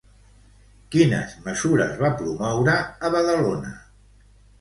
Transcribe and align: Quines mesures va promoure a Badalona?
Quines 0.95 1.35
mesures 1.47 1.93
va 1.99 2.11
promoure 2.21 2.73
a 3.09 3.13
Badalona? 3.17 3.75